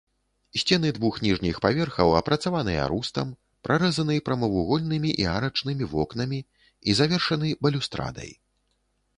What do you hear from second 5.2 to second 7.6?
і арачнымі вокнамі і завершаны